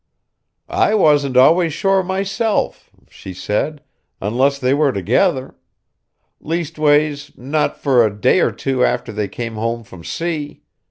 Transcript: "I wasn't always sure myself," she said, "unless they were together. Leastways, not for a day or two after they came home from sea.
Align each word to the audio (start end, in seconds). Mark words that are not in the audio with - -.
"I 0.81 0.95
wasn't 0.95 1.37
always 1.37 1.73
sure 1.73 2.01
myself," 2.01 2.89
she 3.07 3.35
said, 3.35 3.83
"unless 4.19 4.57
they 4.57 4.73
were 4.73 4.91
together. 4.91 5.53
Leastways, 6.39 7.31
not 7.37 7.77
for 7.79 8.03
a 8.03 8.09
day 8.19 8.39
or 8.39 8.51
two 8.51 8.83
after 8.83 9.11
they 9.11 9.27
came 9.27 9.53
home 9.53 9.83
from 9.83 10.03
sea. 10.03 10.63